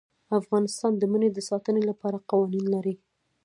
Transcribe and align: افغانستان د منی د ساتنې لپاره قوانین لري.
افغانستان 0.39 0.93
د 0.97 1.03
منی 1.11 1.29
د 1.33 1.39
ساتنې 1.49 1.81
لپاره 1.89 2.23
قوانین 2.29 2.65
لري. 2.75 2.95